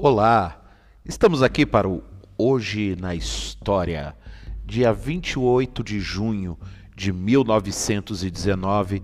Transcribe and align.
Olá, 0.00 0.62
estamos 1.04 1.42
aqui 1.42 1.66
para 1.66 1.88
o 1.88 2.04
Hoje 2.38 2.94
na 2.94 3.16
História. 3.16 4.14
Dia 4.64 4.92
28 4.92 5.82
de 5.82 5.98
junho 5.98 6.56
de 6.94 7.12
1919 7.12 9.02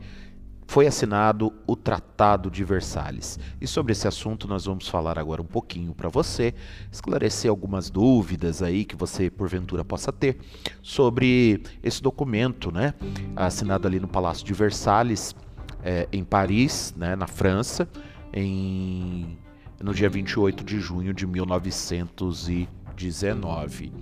foi 0.69 0.87
assinado 0.87 1.53
o 1.67 1.75
Tratado 1.75 2.49
de 2.49 2.63
Versalhes. 2.63 3.41
E 3.61 3.67
sobre 3.67 3.91
esse 3.91 4.07
assunto 4.07 4.47
nós 4.47 4.67
vamos 4.67 4.87
falar 4.87 5.19
agora 5.19 5.43
um 5.43 5.47
pouquinho 5.47 5.93
para 5.97 6.09
você, 6.09 6.55
esclarecer 6.93 7.51
algumas 7.51 7.91
dúvidas 7.91 8.63
aí 8.63 8.85
que 8.85 8.95
você 8.95 9.29
porventura 9.29 9.85
possa 9.85 10.13
ter 10.13 10.39
sobre 10.81 11.61
esse 11.83 12.01
documento, 12.01 12.71
né? 12.71 12.95
Assinado 13.35 13.89
ali 13.89 13.99
no 13.99 14.07
Palácio 14.07 14.47
de 14.47 14.55
Versalhes, 14.55 15.35
é, 15.83 16.09
em 16.13 16.23
Paris, 16.23 16.95
né, 16.97 17.17
na 17.17 17.27
França, 17.27 17.89
em 18.33 19.43
no 19.83 19.95
dia 19.95 20.09
28 20.09 20.65
de 20.65 20.81
junho 20.81 21.13
de 21.13 21.27
1919. 21.27 23.93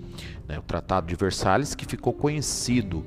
Né, 0.49 0.59
o 0.59 0.63
Tratado 0.63 1.07
de 1.07 1.15
Versalhes, 1.15 1.75
que 1.75 1.87
ficou 1.87 2.13
conhecido 2.13 3.07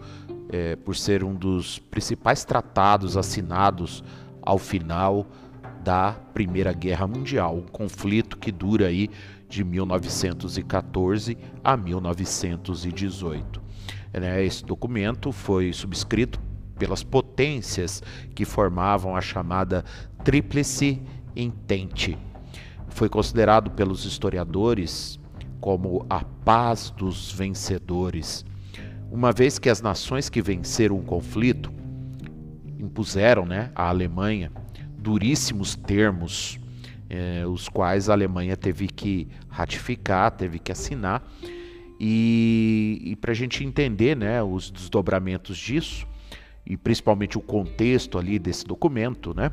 é, 0.49 0.75
por 0.75 0.95
ser 0.95 1.23
um 1.23 1.33
dos 1.33 1.79
principais 1.79 2.43
tratados 2.43 3.17
assinados 3.17 4.03
ao 4.41 4.57
final 4.57 5.25
da 5.83 6.13
Primeira 6.33 6.73
Guerra 6.73 7.07
Mundial, 7.07 7.57
um 7.57 7.67
conflito 7.67 8.37
que 8.37 8.51
dura 8.51 8.87
aí 8.87 9.09
de 9.47 9.63
1914 9.63 11.37
a 11.63 11.77
1918. 11.77 13.61
Né, 14.13 14.43
esse 14.43 14.65
documento 14.65 15.31
foi 15.31 15.71
subscrito 15.73 16.39
pelas 16.77 17.03
potências 17.03 18.01
que 18.33 18.45
formavam 18.45 19.15
a 19.15 19.21
chamada 19.21 19.83
Tríplice 20.23 21.01
Entente, 21.35 22.17
foi 22.95 23.09
considerado 23.09 23.71
pelos 23.71 24.05
historiadores 24.05 25.19
como 25.59 26.05
a 26.09 26.23
paz 26.23 26.89
dos 26.89 27.29
vencedores, 27.29 28.45
uma 29.11 29.33
vez 29.33 29.59
que 29.59 29.69
as 29.69 29.81
nações 29.81 30.29
que 30.29 30.41
venceram 30.41 30.97
o 30.97 31.03
conflito 31.03 31.71
impuseram 32.79 33.45
né, 33.45 33.69
à 33.75 33.89
Alemanha 33.89 34.49
duríssimos 34.97 35.75
termos, 35.75 36.57
eh, 37.09 37.45
os 37.45 37.67
quais 37.67 38.09
a 38.09 38.13
Alemanha 38.13 38.55
teve 38.55 38.87
que 38.87 39.27
ratificar, 39.49 40.31
teve 40.31 40.57
que 40.57 40.71
assinar. 40.71 41.21
E, 41.99 43.01
e 43.03 43.15
para 43.17 43.31
a 43.31 43.35
gente 43.35 43.63
entender 43.63 44.15
né, 44.15 44.41
os 44.41 44.71
desdobramentos 44.71 45.57
disso, 45.57 46.07
e 46.65 46.77
principalmente 46.77 47.37
o 47.37 47.41
contexto 47.41 48.17
ali 48.17 48.39
desse 48.39 48.65
documento, 48.65 49.35
né, 49.35 49.51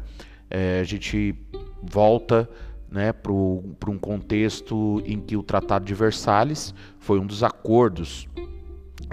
eh, 0.48 0.79
a 0.81 0.85
gente 0.85 1.35
volta 1.83 2.48
né, 2.93 3.12
para 3.12 3.33
um 3.33 3.98
contexto 3.98 5.03
em 5.07 5.21
que 5.21 5.37
o 5.37 5.43
Tratado 5.43 5.85
de 5.85 5.95
Versalhes 5.95 6.75
foi 6.98 7.19
um 7.19 7.27
dos 7.27 7.43
acordos 7.43 8.29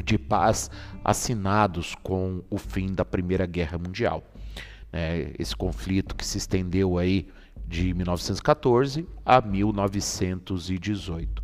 de 0.04 0.18
paz 0.18 0.70
assinados 1.04 1.96
com 2.04 2.44
o 2.50 2.58
fim 2.58 2.94
da 2.94 3.06
Primeira 3.06 3.46
Guerra 3.46 3.78
Mundial. 3.78 4.24
É, 4.92 5.34
esse 5.40 5.56
conflito 5.56 6.16
que 6.16 6.26
se 6.26 6.38
estendeu 6.38 6.98
aí 6.98 7.28
de 7.66 7.94
1914 7.94 9.08
a 9.26 9.40
1918. 9.40 11.42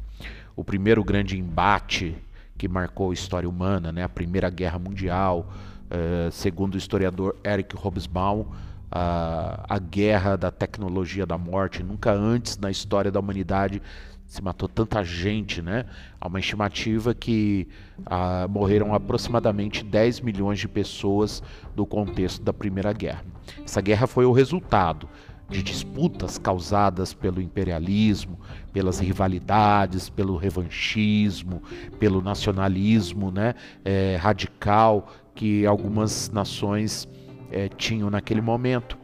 O 0.56 0.63
primeiro 0.63 1.03
grande 1.03 1.39
embate 1.39 2.17
que 2.58 2.67
marcou 2.67 3.11
a 3.11 3.13
história 3.13 3.47
humana, 3.47 3.91
né, 3.91 4.03
a 4.03 4.09
Primeira 4.09 4.50
Guerra 4.50 4.80
Mundial, 4.80 5.50
uh, 5.86 6.31
segundo 6.31 6.75
o 6.75 6.78
historiador 6.78 7.36
Eric 7.44 7.75
Hobsbawm, 7.75 8.45
a, 8.91 9.66
a 9.67 9.80
guerra 9.80 10.36
da 10.36 10.52
tecnologia 10.52 11.25
da 11.25 11.38
morte. 11.38 11.83
Nunca 11.83 12.11
antes 12.11 12.58
na 12.58 12.69
história 12.72 13.11
da 13.11 13.19
humanidade 13.19 13.81
se 14.25 14.41
matou 14.41 14.67
tanta 14.67 15.03
gente, 15.03 15.61
né? 15.61 15.86
Há 16.19 16.28
uma 16.28 16.40
estimativa 16.40 17.13
que 17.13 17.68
ah, 18.06 18.47
morreram 18.50 18.94
aproximadamente 18.94 19.84
10 19.84 20.22
milhões 20.22 20.59
de 20.59 20.68
pessoas 20.68 21.44
do 21.75 21.85
contexto 21.85 22.41
da 22.41 22.51
Primeira 22.51 22.91
Guerra. 22.91 23.23
Essa 23.63 23.81
guerra 23.81 24.07
foi 24.07 24.25
o 24.25 24.31
resultado 24.31 25.07
de 25.47 25.62
disputas 25.62 26.38
causadas 26.40 27.13
pelo 27.13 27.40
imperialismo, 27.40 28.40
pelas 28.73 29.00
rivalidades, 29.00 30.09
pelo 30.09 30.35
revanchismo, 30.38 31.62
pelo 32.00 32.22
nacionalismo 32.22 33.29
né, 33.29 33.53
é, 33.84 34.17
radical 34.19 35.07
que 35.35 35.66
algumas 35.66 36.29
nações 36.29 37.07
é, 37.55 37.69
tinham 37.69 38.09
naquele 38.09 38.41
momento. 38.41 38.97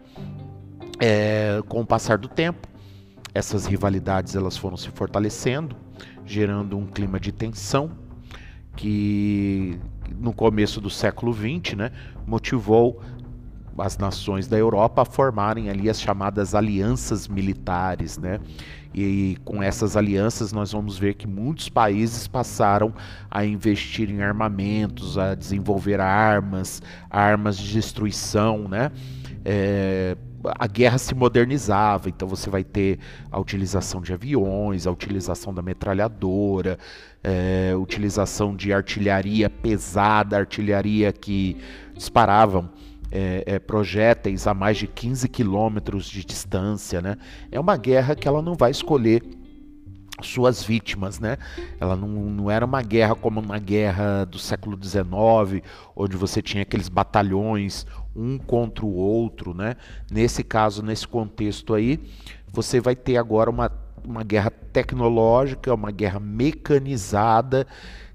É, 1.00 1.64
com 1.68 1.80
o 1.80 1.86
passar 1.86 2.18
do 2.18 2.28
tempo, 2.28 2.68
essas 3.34 3.66
rivalidades 3.66 4.36
elas 4.36 4.58
foram 4.58 4.76
se 4.76 4.90
fortalecendo, 4.90 5.76
gerando 6.26 6.78
um 6.78 6.86
clima 6.86 7.20
de 7.20 7.32
tensão 7.32 7.92
que 8.76 9.80
no 10.16 10.34
começo 10.34 10.80
do 10.82 10.90
século 10.90 11.34
XX 11.34 11.76
né, 11.76 11.92
motivou 12.28 13.02
as 13.78 13.98
nações 13.98 14.48
da 14.48 14.58
Europa 14.58 15.02
a 15.02 15.06
formarem 15.06 15.70
ali 15.70 15.90
as 15.90 16.02
chamadas 16.02 16.54
alianças 16.54 17.28
militares, 17.28 18.18
né? 18.18 18.40
E 18.94 19.38
com 19.46 19.64
essas 19.64 19.96
alianças 19.96 20.52
nós 20.52 20.72
vamos 20.72 20.98
ver 20.98 21.14
que 21.14 21.26
muitos 21.26 21.70
países 21.70 22.28
passaram 22.28 22.94
a 23.30 23.46
investir 23.46 24.10
em 24.10 24.22
armamentos, 24.22 25.18
a 25.18 25.34
desenvolver 25.34 26.02
armas, 26.02 26.82
armas 27.10 27.58
de 27.58 27.72
destruição, 27.72 28.68
né? 28.68 28.92
É, 29.46 30.18
a 30.44 30.68
guerra 30.68 30.98
se 30.98 31.14
modernizava, 31.16 32.10
então 32.10 32.28
você 32.28 32.50
vai 32.50 32.64
ter 32.64 33.00
a 33.32 33.40
utilização 33.40 34.02
de 34.02 34.14
aviões, 34.14 34.86
a 34.88 34.92
utilização 34.92 35.54
da 35.54 35.62
metralhadora, 35.62 36.78
é, 37.24 37.74
utilização 37.76 38.56
de 38.56 38.74
artilharia 38.74 39.50
pesada, 39.50 40.38
artilharia 40.38 41.14
que 41.14 41.58
disparavam 41.94 42.70
é, 43.12 43.44
é, 43.46 43.60
projéteis 43.60 44.48
a 44.48 44.54
mais 44.54 44.78
de 44.78 44.88
15 44.88 45.28
quilômetros 45.28 46.06
de 46.06 46.24
distância, 46.24 47.02
né? 47.02 47.18
É 47.52 47.60
uma 47.60 47.76
guerra 47.76 48.16
que 48.16 48.28
ela 48.28 48.42
não 48.42 48.56
vai 48.56 48.72
escolher 48.72 49.22
suas 50.22 50.64
vítimas, 50.64 51.20
né? 51.20 51.38
Ela 51.80 51.96
não, 51.96 52.08
não 52.08 52.52
era 52.52 52.66
uma 52.66 52.82
guerra 52.82 53.16
como 53.16 53.40
uma 53.40 53.60
guerra 53.60 54.26
do 54.26 54.40
século 54.40 54.78
XIX, 54.82 55.64
onde 55.96 56.16
você 56.16 56.42
tinha 56.42 56.64
aqueles 56.64 56.90
batalhões 56.90 57.86
um 58.16 58.38
contra 58.38 58.86
o 58.86 58.94
outro, 58.94 59.54
né? 59.54 59.76
Nesse 60.12 60.44
caso, 60.44 60.84
nesse 60.84 61.08
contexto 61.08 61.74
aí, 61.74 62.00
você 62.52 62.80
vai 62.80 62.96
ter 62.96 63.18
agora 63.18 63.50
uma, 63.50 63.72
uma 64.04 64.24
guerra 64.24 64.52
tecnológica, 64.52 65.74
uma 65.74 65.92
guerra 65.92 66.20
mecanizada 66.20 67.66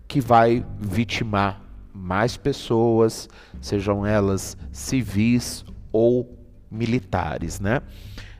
que 0.07 0.21
vai 0.21 0.65
vitimar 0.79 1.61
mais 1.93 2.37
pessoas, 2.37 3.29
sejam 3.61 4.05
elas 4.05 4.57
civis 4.71 5.65
ou 5.93 6.39
militares, 6.71 7.61
né? 7.61 7.83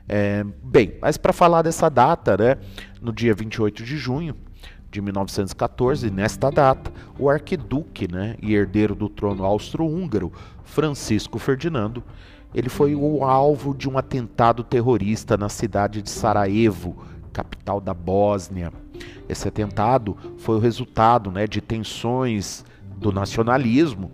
É, 0.07 0.45
bem, 0.63 0.95
mas 1.01 1.17
para 1.17 1.33
falar 1.33 1.61
dessa 1.61 1.89
data, 1.89 2.37
né, 2.37 2.57
no 3.01 3.11
dia 3.11 3.33
28 3.33 3.83
de 3.83 3.97
junho 3.97 4.35
de 4.89 5.01
1914, 5.01 6.09
nesta 6.09 6.49
data, 6.49 6.91
o 7.19 7.29
arquiduque 7.29 8.09
né, 8.09 8.35
e 8.41 8.55
herdeiro 8.55 8.95
do 8.95 9.09
trono 9.09 9.43
austro-húngaro, 9.43 10.31
Francisco 10.63 11.37
Ferdinando, 11.37 12.01
ele 12.53 12.69
foi 12.69 12.95
o 12.95 13.25
alvo 13.25 13.75
de 13.75 13.89
um 13.89 13.97
atentado 13.97 14.63
terrorista 14.63 15.35
na 15.35 15.49
cidade 15.49 16.01
de 16.01 16.09
Sarajevo, 16.09 16.95
capital 17.33 17.81
da 17.81 17.93
Bósnia. 17.93 18.71
Esse 19.27 19.47
atentado 19.47 20.17
foi 20.37 20.55
o 20.55 20.59
resultado 20.59 21.29
né, 21.29 21.45
de 21.45 21.59
tensões 21.59 22.63
do 22.95 23.11
nacionalismo, 23.11 24.11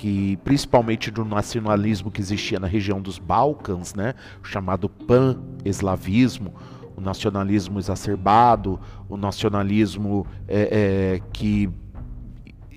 que 0.00 0.38
principalmente 0.38 1.10
do 1.10 1.26
nacionalismo 1.26 2.10
que 2.10 2.22
existia 2.22 2.58
na 2.58 2.66
região 2.66 3.02
dos 3.02 3.18
Balcãs, 3.18 3.94
né, 3.94 4.14
chamado 4.42 4.88
pan-eslavismo, 4.88 6.54
o 6.96 7.02
nacionalismo 7.02 7.78
exacerbado, 7.78 8.80
o 9.10 9.18
nacionalismo 9.18 10.26
é, 10.48 11.18
é, 11.18 11.20
que 11.34 11.68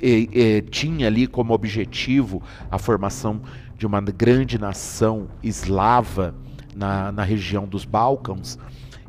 é, 0.02 0.60
tinha 0.70 1.08
ali 1.08 1.26
como 1.26 1.54
objetivo 1.54 2.44
a 2.70 2.78
formação 2.78 3.42
de 3.78 3.88
uma 3.88 4.02
grande 4.02 4.60
nação 4.60 5.30
eslava 5.42 6.36
na, 6.76 7.10
na 7.10 7.24
região 7.24 7.66
dos 7.66 7.86
Balcãs. 7.86 8.60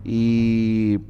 E 0.05 1.01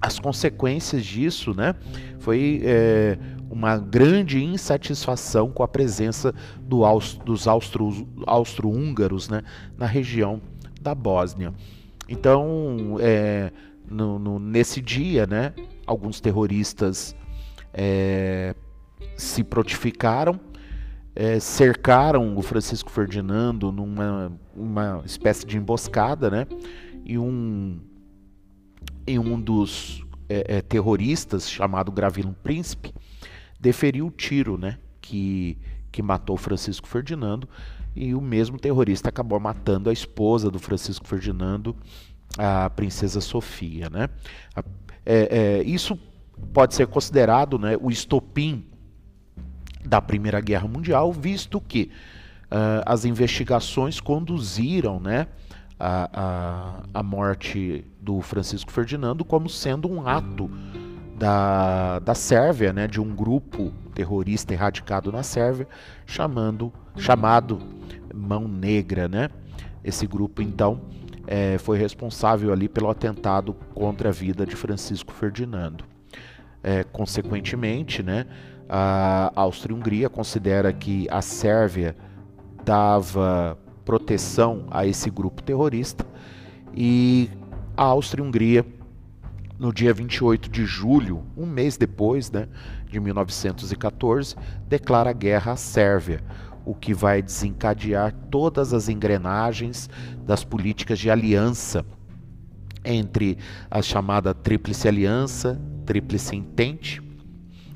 as 0.00 0.18
consequências 0.18 1.04
disso, 1.04 1.54
né, 1.54 1.76
foi 2.18 2.60
é, 2.64 3.16
uma 3.50 3.78
grande 3.78 4.42
insatisfação 4.42 5.50
com 5.50 5.62
a 5.62 5.68
presença 5.68 6.34
do, 6.60 6.82
dos 7.24 7.46
austro-húngaros 8.26 9.28
né, 9.28 9.42
na 9.76 9.86
região 9.86 10.40
da 10.80 10.94
Bósnia. 10.94 11.52
Então, 12.08 12.96
é, 13.00 13.52
no, 13.88 14.18
no, 14.18 14.38
nesse 14.38 14.80
dia, 14.80 15.26
né, 15.26 15.52
alguns 15.86 16.20
terroristas 16.20 17.16
é, 17.72 18.54
se 19.16 19.42
prontificaram, 19.42 20.38
é, 21.14 21.40
cercaram 21.40 22.36
o 22.36 22.42
Francisco 22.42 22.90
Ferdinando 22.90 23.72
numa 23.72 24.32
uma 24.54 25.02
espécie 25.04 25.46
de 25.46 25.56
emboscada, 25.56 26.30
né, 26.30 26.46
e 27.04 27.18
um 27.18 27.80
em 29.06 29.18
um 29.18 29.40
dos 29.40 30.04
é, 30.28 30.58
é, 30.58 30.62
terroristas 30.62 31.50
chamado 31.50 31.90
Gravilum 31.90 32.34
Príncipe 32.42 32.92
deferiu 33.60 34.06
o 34.06 34.10
tiro, 34.10 34.56
né, 34.56 34.78
que 35.00 35.58
que 35.90 36.02
matou 36.02 36.36
Francisco 36.36 36.86
Ferdinando 36.86 37.48
e 37.94 38.14
o 38.14 38.20
mesmo 38.20 38.58
terrorista 38.58 39.08
acabou 39.08 39.40
matando 39.40 39.90
a 39.90 39.92
esposa 39.92 40.50
do 40.50 40.58
Francisco 40.58 41.06
Ferdinando, 41.06 41.74
a 42.36 42.70
princesa 42.70 43.20
Sofia, 43.20 43.90
né? 43.90 44.08
É, 45.04 45.60
é, 45.60 45.62
isso 45.64 45.98
pode 46.52 46.74
ser 46.74 46.86
considerado 46.86 47.58
né, 47.58 47.76
o 47.80 47.90
estopim 47.90 48.64
da 49.84 50.00
Primeira 50.00 50.40
Guerra 50.40 50.68
Mundial, 50.68 51.12
visto 51.12 51.60
que 51.60 51.90
uh, 52.44 52.84
as 52.86 53.04
investigações 53.04 54.00
conduziram 54.00 55.00
né, 55.00 55.26
a, 55.80 56.10
a, 56.12 57.00
a, 57.00 57.02
morte 57.02 57.84
do 58.00 58.20
Francisco 58.20 58.70
Ferdinando 58.70 59.24
como 59.24 59.48
sendo 59.48 59.90
um 59.90 60.06
ato 60.06 60.50
da, 61.18 61.98
da 61.98 62.14
Sérvia, 62.14 62.72
né, 62.72 62.86
de 62.86 63.00
um 63.00 63.14
grupo 63.14 63.72
terrorista 63.94 64.52
erradicado 64.52 65.10
na 65.10 65.22
Sérvia, 65.22 65.66
chamando, 66.06 66.72
chamado 66.96 67.58
Mão 68.14 68.46
Negra. 68.46 69.08
Né? 69.08 69.28
Esse 69.82 70.06
grupo, 70.06 70.40
então, 70.40 70.80
é, 71.26 71.58
foi 71.58 71.76
responsável 71.78 72.52
ali 72.52 72.68
pelo 72.68 72.88
atentado 72.88 73.54
contra 73.74 74.10
a 74.10 74.12
vida 74.12 74.46
de 74.46 74.54
Francisco 74.54 75.12
Ferdinando. 75.12 75.84
É, 76.62 76.84
consequentemente, 76.84 78.02
né, 78.02 78.26
a 78.68 79.32
Áustria-Hungria 79.34 80.08
considera 80.08 80.72
que 80.72 81.06
a 81.10 81.22
Sérvia 81.22 81.96
dava 82.64 83.58
proteção 83.84 84.66
a 84.70 84.86
esse 84.86 85.08
grupo 85.08 85.42
terrorista 85.42 86.04
e 86.74 87.30
a 87.76 87.84
Áustria-Hungria, 87.84 88.66
no 89.58 89.72
dia 89.72 89.92
28 89.92 90.48
de 90.48 90.64
julho, 90.64 91.24
um 91.36 91.44
mês 91.44 91.76
depois 91.76 92.30
né, 92.30 92.48
de 92.88 93.00
1914, 93.00 94.36
declara 94.68 95.12
guerra 95.12 95.52
à 95.52 95.56
Sérvia, 95.56 96.22
o 96.64 96.74
que 96.74 96.94
vai 96.94 97.20
desencadear 97.20 98.14
todas 98.30 98.72
as 98.72 98.88
engrenagens 98.88 99.90
das 100.24 100.44
políticas 100.44 100.98
de 100.98 101.10
aliança 101.10 101.84
entre 102.84 103.38
a 103.70 103.82
chamada 103.82 104.32
Tríplice 104.32 104.86
Aliança, 104.86 105.60
Tríplice 105.84 106.36
Entente, 106.36 107.02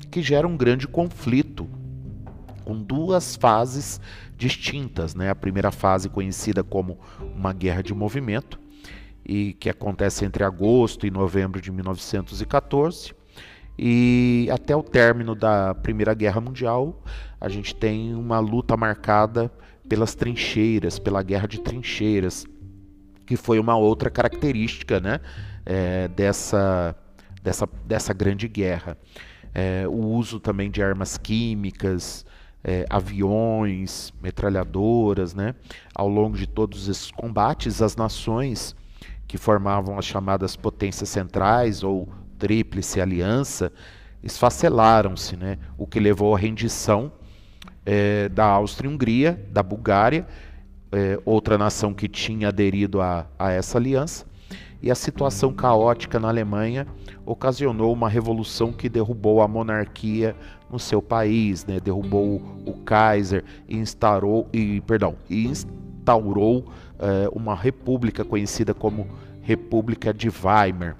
que 0.09 0.21
gera 0.21 0.47
um 0.47 0.55
grande 0.55 0.87
conflito 0.87 1.67
com 2.63 2.81
duas 2.81 3.35
fases 3.35 3.99
distintas, 4.37 5.13
né? 5.13 5.29
A 5.29 5.35
primeira 5.35 5.71
fase 5.71 6.07
conhecida 6.07 6.63
como 6.63 6.97
uma 7.35 7.51
guerra 7.51 7.81
de 7.81 7.93
movimento 7.93 8.62
e 9.25 9.53
que 9.53 9.69
acontece 9.69 10.25
entre 10.25 10.43
agosto 10.43 11.07
e 11.07 11.11
novembro 11.11 11.61
de 11.61 11.71
1914 11.71 13.13
e 13.77 14.47
até 14.51 14.75
o 14.75 14.83
término 14.83 15.33
da 15.33 15.73
Primeira 15.73 16.13
Guerra 16.13 16.39
Mundial, 16.39 17.01
a 17.41 17.49
gente 17.49 17.75
tem 17.75 18.13
uma 18.13 18.39
luta 18.39 18.77
marcada 18.77 19.51
pelas 19.89 20.13
trincheiras, 20.15 20.99
pela 20.99 21.23
guerra 21.23 21.47
de 21.47 21.59
trincheiras, 21.59 22.45
que 23.25 23.35
foi 23.35 23.59
uma 23.59 23.75
outra 23.75 24.09
característica 24.09 24.99
né, 24.99 25.19
é, 25.65 26.07
dessa, 26.09 26.95
dessa, 27.41 27.67
dessa 27.85 28.13
grande 28.13 28.47
guerra. 28.47 28.97
É, 29.53 29.85
o 29.87 29.97
uso 29.97 30.39
também 30.39 30.69
de 30.69 30.81
armas 30.81 31.17
químicas, 31.17 32.25
é, 32.63 32.85
aviões, 32.89 34.13
metralhadoras, 34.21 35.33
né? 35.35 35.53
Ao 35.93 36.07
longo 36.07 36.37
de 36.37 36.47
todos 36.47 36.87
esses 36.87 37.11
combates, 37.11 37.81
as 37.81 37.95
nações 37.95 38.75
que 39.33 39.37
formavam 39.39 39.97
as 39.97 40.05
chamadas 40.05 40.55
potências 40.55 41.09
centrais 41.09 41.81
ou 41.81 42.07
tríplice 42.37 43.01
aliança 43.01 43.73
esfacelaram-se, 44.21 45.35
né? 45.35 45.57
o 45.75 45.87
que 45.87 45.99
levou 45.99 46.35
à 46.35 46.37
rendição 46.37 47.11
é, 47.83 48.29
da 48.29 48.45
Áustria-Hungria, 48.45 49.43
da 49.49 49.63
Bulgária, 49.63 50.27
é, 50.91 51.19
outra 51.25 51.57
nação 51.57 51.95
que 51.95 52.07
tinha 52.07 52.49
aderido 52.49 53.01
a, 53.01 53.25
a 53.39 53.49
essa 53.49 53.79
aliança, 53.79 54.23
e 54.79 54.91
a 54.91 54.95
situação 54.95 55.51
caótica 55.51 56.19
na 56.19 56.27
Alemanha 56.27 56.85
ocasionou 57.25 57.91
uma 57.91 58.07
revolução 58.07 58.71
que 58.71 58.87
derrubou 58.87 59.41
a 59.41 59.47
monarquia 59.47 60.35
no 60.69 60.77
seu 60.77 61.01
país, 61.01 61.65
né? 61.65 61.79
derrubou 61.79 62.39
o 62.67 62.73
Kaiser 62.85 63.43
e 63.67 63.77
instaurou, 63.77 64.47
e, 64.53 64.79
perdão, 64.81 65.15
instaurou 65.27 66.71
é, 66.99 67.27
uma 67.33 67.55
república 67.55 68.23
conhecida 68.23 68.75
como 68.75 69.07
República 69.43 70.13
de 70.13 70.29
Weimar. 70.29 70.95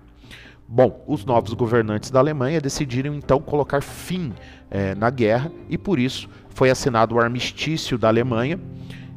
Bom, 0.67 1.03
os 1.07 1.25
novos 1.25 1.53
governantes 1.53 2.11
da 2.11 2.19
Alemanha 2.19 2.61
decidiram 2.61 3.13
então 3.13 3.39
colocar 3.39 3.81
fim 3.81 4.33
é, 4.69 4.95
na 4.95 5.09
guerra 5.09 5.51
e 5.69 5.77
por 5.77 5.99
isso 5.99 6.29
foi 6.49 6.69
assinado 6.69 7.15
o 7.15 7.19
armistício 7.19 7.97
da 7.97 8.07
Alemanha 8.07 8.59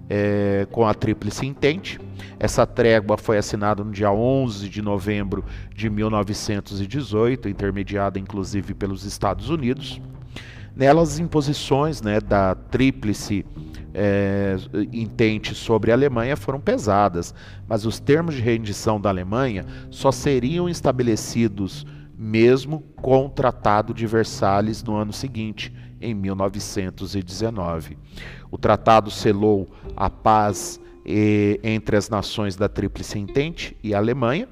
é, 0.08 0.66
com 0.70 0.86
a 0.86 0.94
Tríplice 0.94 1.46
Entente. 1.46 2.00
Essa 2.38 2.66
trégua 2.66 3.16
foi 3.16 3.38
assinada 3.38 3.82
no 3.82 3.90
dia 3.90 4.10
11 4.10 4.68
de 4.68 4.82
novembro 4.82 5.44
de 5.74 5.88
1918, 5.88 7.48
intermediada 7.48 8.18
inclusive 8.18 8.74
pelos 8.74 9.04
Estados 9.04 9.48
Unidos. 9.48 10.00
Nelas, 10.74 11.12
as 11.14 11.18
imposições 11.18 12.02
né, 12.02 12.20
da 12.20 12.54
Tríplice 12.54 13.46
é, 13.98 14.56
intente 14.92 15.54
sobre 15.54 15.90
a 15.90 15.94
Alemanha 15.94 16.36
foram 16.36 16.60
pesadas, 16.60 17.34
mas 17.66 17.86
os 17.86 17.98
termos 17.98 18.34
de 18.34 18.42
rendição 18.42 19.00
da 19.00 19.08
Alemanha 19.08 19.64
só 19.90 20.12
seriam 20.12 20.68
estabelecidos 20.68 21.86
mesmo 22.18 22.80
com 22.96 23.24
o 23.24 23.30
Tratado 23.30 23.94
de 23.94 24.06
Versalhes 24.06 24.82
no 24.82 24.96
ano 24.96 25.14
seguinte, 25.14 25.74
em 25.98 26.12
1919. 26.12 27.96
O 28.50 28.58
tratado 28.58 29.10
selou 29.10 29.66
a 29.96 30.10
paz 30.10 30.78
eh, 31.04 31.58
entre 31.62 31.96
as 31.96 32.10
nações 32.10 32.54
da 32.54 32.68
Tríplice 32.68 33.18
Entente 33.18 33.74
e 33.82 33.94
a 33.94 33.98
Alemanha. 33.98 34.46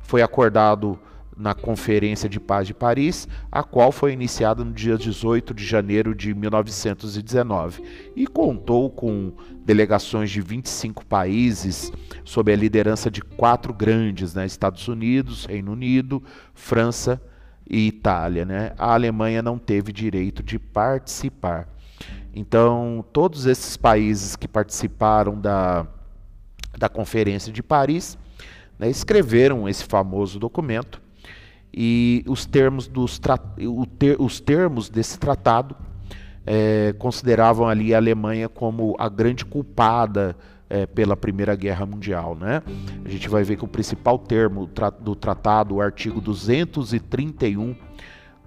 Foi 0.00 0.22
acordado 0.22 0.98
na 1.42 1.54
Conferência 1.54 2.28
de 2.28 2.38
Paz 2.38 2.68
de 2.68 2.72
Paris, 2.72 3.26
a 3.50 3.64
qual 3.64 3.90
foi 3.90 4.12
iniciada 4.12 4.64
no 4.64 4.72
dia 4.72 4.96
18 4.96 5.52
de 5.52 5.66
janeiro 5.66 6.14
de 6.14 6.32
1919 6.32 7.82
e 8.14 8.28
contou 8.28 8.88
com 8.88 9.32
delegações 9.64 10.30
de 10.30 10.40
25 10.40 11.04
países 11.04 11.90
sob 12.24 12.52
a 12.52 12.56
liderança 12.56 13.10
de 13.10 13.20
quatro 13.20 13.74
grandes, 13.74 14.34
né, 14.34 14.46
Estados 14.46 14.86
Unidos, 14.86 15.44
Reino 15.44 15.72
Unido, 15.72 16.22
França 16.54 17.20
e 17.68 17.88
Itália. 17.88 18.44
Né? 18.44 18.72
A 18.78 18.94
Alemanha 18.94 19.42
não 19.42 19.58
teve 19.58 19.92
direito 19.92 20.44
de 20.44 20.60
participar. 20.60 21.68
Então, 22.32 23.04
todos 23.12 23.46
esses 23.46 23.76
países 23.76 24.36
que 24.36 24.46
participaram 24.46 25.38
da, 25.38 25.86
da 26.78 26.88
Conferência 26.88 27.52
de 27.52 27.64
Paris 27.64 28.16
né, 28.78 28.88
escreveram 28.88 29.68
esse 29.68 29.84
famoso 29.84 30.38
documento 30.38 31.02
e 31.74 32.24
os 32.26 32.44
termos, 32.44 32.86
dos 32.86 33.20
ter 33.98 34.16
os 34.20 34.40
termos 34.40 34.90
desse 34.90 35.18
tratado 35.18 35.74
é, 36.46 36.94
consideravam 36.98 37.66
ali 37.68 37.94
a 37.94 37.98
Alemanha 37.98 38.48
como 38.48 38.94
a 38.98 39.08
grande 39.08 39.44
culpada 39.44 40.36
é, 40.68 40.86
pela 40.86 41.16
Primeira 41.16 41.54
Guerra 41.54 41.86
Mundial. 41.86 42.34
Né? 42.34 42.62
A 43.04 43.08
gente 43.08 43.28
vai 43.28 43.44
ver 43.44 43.56
que 43.56 43.64
o 43.64 43.68
principal 43.68 44.18
termo 44.18 44.68
do 45.00 45.14
tratado, 45.14 45.76
o 45.76 45.80
artigo 45.80 46.20
231, 46.20 47.74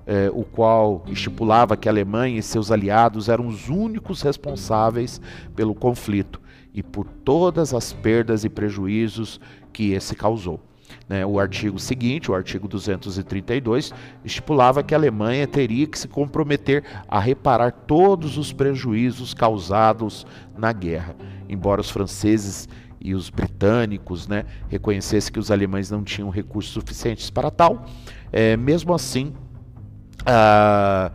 é, 0.07 0.29
o 0.31 0.43
qual 0.43 1.03
estipulava 1.07 1.75
que 1.75 1.89
a 1.89 1.91
Alemanha 1.91 2.37
e 2.37 2.43
seus 2.43 2.71
aliados 2.71 3.27
eram 3.27 3.47
os 3.47 3.69
únicos 3.69 4.21
responsáveis 4.21 5.19
pelo 5.55 5.73
conflito 5.73 6.39
e 6.73 6.83
por 6.83 7.07
todas 7.23 7.73
as 7.73 7.93
perdas 7.93 8.43
e 8.43 8.49
prejuízos 8.49 9.39
que 9.73 9.93
esse 9.93 10.15
causou. 10.15 10.59
Né? 11.07 11.25
O 11.25 11.39
artigo 11.39 11.77
seguinte, 11.79 12.31
o 12.31 12.35
artigo 12.35 12.67
232, 12.67 13.93
estipulava 14.23 14.83
que 14.83 14.93
a 14.93 14.97
Alemanha 14.97 15.47
teria 15.47 15.85
que 15.87 15.97
se 15.97 16.07
comprometer 16.07 16.83
a 17.07 17.19
reparar 17.19 17.71
todos 17.71 18.37
os 18.37 18.51
prejuízos 18.51 19.33
causados 19.33 20.25
na 20.57 20.71
guerra. 20.73 21.15
Embora 21.47 21.81
os 21.81 21.89
franceses 21.89 22.67
e 22.99 23.13
os 23.13 23.29
britânicos 23.29 24.27
né, 24.27 24.45
reconhecessem 24.67 25.31
que 25.31 25.39
os 25.39 25.51
alemães 25.51 25.91
não 25.91 26.03
tinham 26.03 26.29
recursos 26.29 26.73
suficientes 26.73 27.29
para 27.29 27.51
tal, 27.51 27.85
é, 28.31 28.57
mesmo 28.57 28.93
assim, 28.93 29.31
ah, 30.25 31.11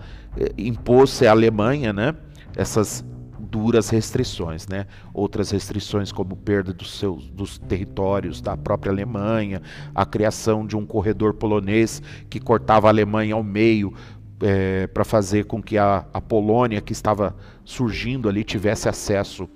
impôs-se 0.56 1.26
à 1.26 1.32
Alemanha 1.32 1.92
né, 1.92 2.14
essas 2.56 3.04
duras 3.50 3.90
restrições, 3.90 4.66
né? 4.69 4.87
Outras 5.12 5.50
restrições 5.50 6.12
como 6.12 6.37
perda 6.37 6.73
dos 6.73 6.99
seus 6.99 7.28
dos 7.28 7.59
territórios 7.59 8.40
da 8.40 8.57
própria 8.57 8.92
Alemanha, 8.92 9.61
a 9.95 10.07
criação 10.07 10.66
de 10.66 10.76
um 10.76 10.87
corredor 10.87 11.35
polonês 11.35 12.02
que 12.28 12.38
cortava 12.38 12.87
a 12.87 12.90
Alemanha 12.90 13.35
ao 13.35 13.42
meio 13.42 13.92
é, 14.40 14.87
para 14.87 15.04
fazer 15.04 15.45
com 15.45 15.62
que 15.62 15.76
a, 15.76 16.07
a 16.12 16.21
Polônia 16.21 16.80
que 16.80 16.92
estava 16.92 17.37
surgindo 17.64 18.28
ali 18.28 18.45
tivesse 18.45 18.88
acesso 18.88 19.49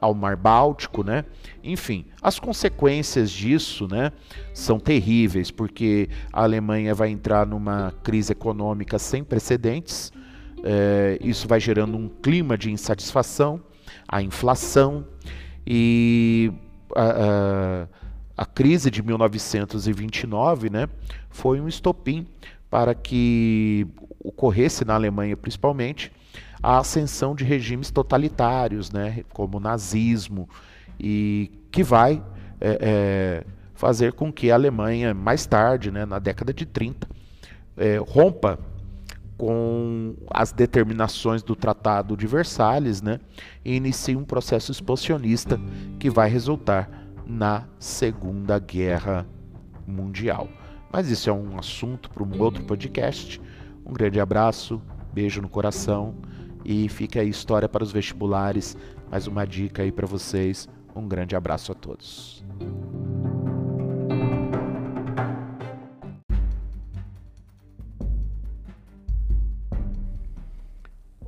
ao 0.00 0.14
Mar 0.14 0.36
Báltico, 0.36 1.04
né? 1.04 1.24
Enfim, 1.62 2.04
as 2.20 2.40
consequências 2.40 3.30
disso, 3.30 3.86
né, 3.86 4.10
são 4.52 4.80
terríveis, 4.80 5.52
porque 5.52 6.08
a 6.32 6.42
Alemanha 6.42 6.92
vai 6.92 7.10
entrar 7.10 7.46
numa 7.46 7.92
crise 8.02 8.32
econômica 8.32 8.98
sem 8.98 9.22
precedentes. 9.22 10.12
É, 10.62 11.18
isso 11.20 11.48
vai 11.48 11.58
gerando 11.58 11.96
um 11.96 12.08
clima 12.08 12.56
de 12.56 12.70
insatisfação, 12.70 13.60
a 14.06 14.22
inflação 14.22 15.06
e 15.66 16.52
a, 16.94 17.86
a, 18.36 18.42
a 18.42 18.46
crise 18.46 18.90
de 18.90 19.02
1929, 19.02 20.70
né, 20.70 20.88
foi 21.30 21.60
um 21.60 21.68
estopim 21.68 22.26
para 22.68 22.94
que 22.94 23.86
ocorresse 24.22 24.84
na 24.84 24.94
Alemanha, 24.94 25.36
principalmente, 25.36 26.12
a 26.62 26.78
ascensão 26.78 27.34
de 27.34 27.44
regimes 27.44 27.90
totalitários, 27.90 28.90
né, 28.90 29.24
como 29.32 29.56
o 29.56 29.60
nazismo, 29.60 30.48
e 30.98 31.50
que 31.70 31.82
vai 31.82 32.22
é, 32.60 32.78
é, 32.80 33.44
fazer 33.74 34.12
com 34.12 34.30
que 34.30 34.50
a 34.50 34.54
Alemanha, 34.54 35.14
mais 35.14 35.46
tarde, 35.46 35.90
né, 35.90 36.04
na 36.04 36.18
década 36.18 36.52
de 36.52 36.66
30, 36.66 37.08
é, 37.76 37.96
rompa 37.96 38.58
com 39.40 40.14
as 40.30 40.52
determinações 40.52 41.42
do 41.42 41.56
Tratado 41.56 42.14
de 42.14 42.26
Versalhes 42.26 43.00
né, 43.00 43.18
e 43.64 43.74
inicie 43.74 44.14
um 44.14 44.22
processo 44.22 44.70
expansionista 44.70 45.58
que 45.98 46.10
vai 46.10 46.28
resultar 46.28 46.90
na 47.26 47.66
Segunda 47.78 48.58
Guerra 48.58 49.26
Mundial. 49.86 50.46
Mas 50.92 51.10
isso 51.10 51.30
é 51.30 51.32
um 51.32 51.58
assunto 51.58 52.10
para 52.10 52.22
um 52.22 52.38
outro 52.38 52.62
podcast. 52.64 53.40
Um 53.86 53.94
grande 53.94 54.20
abraço, 54.20 54.82
beijo 55.10 55.40
no 55.40 55.48
coração 55.48 56.16
e 56.62 56.86
fica 56.90 57.20
aí 57.20 57.30
história 57.30 57.66
para 57.66 57.82
os 57.82 57.90
vestibulares. 57.90 58.76
Mais 59.10 59.26
uma 59.26 59.46
dica 59.46 59.82
aí 59.82 59.90
para 59.90 60.06
vocês. 60.06 60.68
Um 60.94 61.08
grande 61.08 61.34
abraço 61.34 61.72
a 61.72 61.74
todos. 61.74 62.44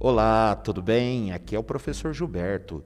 Olá, 0.05 0.57
tudo 0.57 0.83
bem? 0.83 1.31
Aqui 1.31 1.55
é 1.55 1.59
o 1.61 1.63
professor 1.63 2.13
Gilberto, 2.13 2.85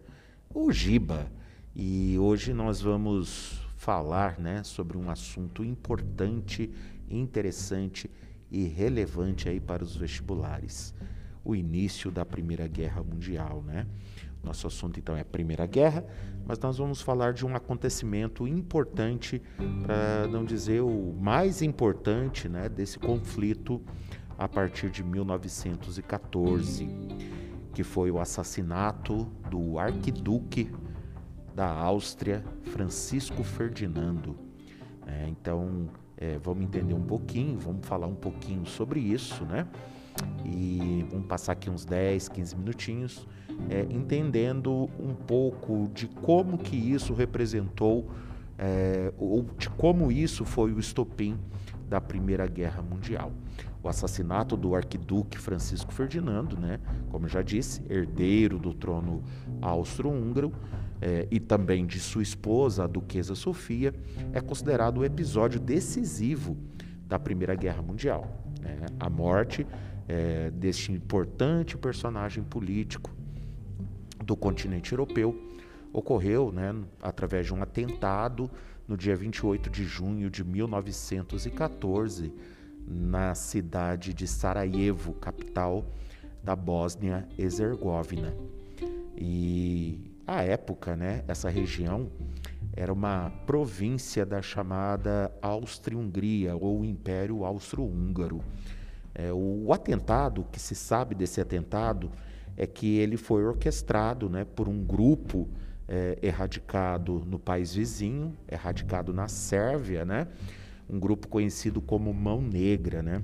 o 0.53 0.71
Giba, 0.71 1.33
e 1.75 2.19
hoje 2.19 2.53
nós 2.53 2.83
vamos 2.83 3.59
falar 3.75 4.39
né, 4.39 4.63
sobre 4.63 4.99
um 4.99 5.09
assunto 5.09 5.65
importante, 5.65 6.71
interessante 7.09 8.11
e 8.51 8.65
relevante 8.65 9.49
aí 9.49 9.59
para 9.59 9.83
os 9.83 9.97
vestibulares 9.97 10.95
o 11.43 11.57
início 11.57 12.11
da 12.11 12.23
Primeira 12.23 12.69
Guerra 12.69 13.03
Mundial, 13.03 13.63
né? 13.63 13.87
Nosso 14.45 14.67
assunto 14.67 15.01
então 15.01 15.17
é 15.17 15.23
a 15.23 15.25
Primeira 15.25 15.65
Guerra, 15.65 16.05
mas 16.45 16.59
nós 16.59 16.77
vamos 16.77 17.01
falar 17.01 17.33
de 17.33 17.47
um 17.47 17.57
acontecimento 17.57 18.47
importante, 18.47 19.41
para 19.83 20.29
não 20.29 20.45
dizer 20.45 20.83
o 20.83 21.15
mais 21.19 21.63
importante, 21.63 22.47
né, 22.47 22.69
desse 22.69 22.99
conflito 22.99 23.81
a 24.39 24.49
partir 24.49 24.91
de 24.91 25.03
1914, 25.03 26.89
que 27.73 27.83
foi 27.83 28.11
o 28.11 28.19
assassinato 28.21 29.27
do 29.51 29.79
arquiduque 29.79 30.71
da 31.55 31.69
Áustria, 31.69 32.45
Francisco 32.65 33.43
Ferdinando. 33.43 34.37
É, 35.07 35.29
então, 35.29 35.89
é, 36.17 36.39
vamos 36.39 36.65
entender 36.65 36.95
um 36.95 37.05
pouquinho, 37.05 37.59
vamos 37.59 37.87
falar 37.87 38.07
um 38.07 38.15
pouquinho 38.15 38.67
sobre 38.67 39.01
isso, 39.01 39.45
né? 39.45 39.67
e 40.45 41.05
vamos 41.11 41.27
passar 41.27 41.53
aqui 41.53 41.69
uns 41.69 41.85
10, 41.85 42.29
15 42.29 42.57
minutinhos 42.57 43.27
é, 43.69 43.87
entendendo 43.91 44.89
um 44.99 45.15
pouco 45.15 45.91
de 45.95 46.07
como 46.07 46.59
que 46.59 46.77
isso 46.77 47.15
representou 47.15 48.09
é, 48.59 49.13
ou 49.19 49.45
de 49.59 49.69
como 49.71 50.11
isso 50.11 50.45
foi 50.45 50.73
o 50.73 50.79
estopim 50.79 51.39
da 51.89 52.01
Primeira 52.01 52.47
Guerra 52.47 52.83
Mundial. 52.83 53.33
O 53.87 53.89
assassinato 53.89 54.57
do 54.57 54.75
arquiduque 54.75 55.39
Francisco 55.39 55.95
Ferdinando, 55.95 56.59
né, 56.59 56.81
como 57.09 57.29
já 57.29 57.41
disse, 57.41 57.81
herdeiro 57.89 58.59
do 58.59 58.75
trono 58.75 59.23
austro-húngaro, 59.63 60.53
é, 61.01 61.29
e 61.31 61.39
também 61.39 61.87
de 61.87 62.01
sua 62.01 62.21
esposa, 62.21 62.83
a 62.83 62.89
Duquesa 62.89 63.37
Sofia, 63.37 63.95
é 64.33 64.41
considerado 64.41 64.99
o 64.99 65.05
episódio 65.05 65.61
decisivo 65.61 66.57
da 67.07 67.17
Primeira 67.17 67.55
Guerra 67.55 67.81
Mundial. 67.81 68.45
Né? 68.61 68.87
A 68.99 69.09
morte 69.09 69.65
é, 70.09 70.51
deste 70.51 70.91
importante 70.91 71.79
personagem 71.79 72.43
político 72.43 73.15
do 74.25 74.35
continente 74.35 74.91
europeu 74.91 75.41
ocorreu 75.93 76.51
né, 76.51 76.75
através 77.01 77.47
de 77.47 77.55
um 77.55 77.63
atentado 77.63 78.51
no 78.89 78.97
dia 78.97 79.15
28 79.15 79.71
de 79.71 79.85
junho 79.85 80.29
de 80.29 80.43
1914 80.43 82.33
na 82.87 83.35
cidade 83.35 84.15
de 84.15 84.27
Sarajevo, 84.27 85.13
capital 85.15 85.85
da 86.43 86.55
Bósnia-Herzegovina. 86.55 88.35
E 89.17 90.13
à 90.27 90.43
época, 90.43 90.95
né, 90.95 91.25
essa 91.27 91.49
região 91.49 92.09
era 92.73 92.93
uma 92.93 93.33
província 93.47 94.25
da 94.27 94.43
chamada 94.43 95.33
Áustria-Hungria 95.41 96.55
ou 96.55 96.85
Império 96.85 97.45
Austro-Húngaro. 97.45 98.43
É, 99.15 99.33
o, 99.33 99.73
atentado, 99.73 100.47
que 100.53 100.61
se 100.61 100.75
sabe 100.75 101.15
desse 101.15 101.41
atentado, 101.41 102.13
é 102.55 102.67
que 102.67 102.99
ele 102.99 103.17
foi 103.17 103.45
orquestrado 103.45 104.29
né, 104.29 104.45
por 104.45 104.69
um 104.69 104.83
grupo 104.85 105.49
é, 105.89 106.19
erradicado 106.23 107.25
no 107.27 107.39
país 107.39 107.75
vizinho, 107.75 108.37
erradicado 108.47 109.13
na 109.13 109.27
Sérvia, 109.27 110.05
né, 110.05 110.29
um 110.89 110.99
grupo 110.99 111.29
conhecido 111.29 111.81
como 111.81 112.13
Mão 112.13 112.41
Negra. 112.41 113.03
Né, 113.03 113.23